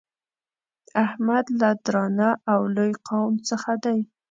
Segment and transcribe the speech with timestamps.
[1.05, 3.99] احمد له درانه او لوی قوم څخه دی.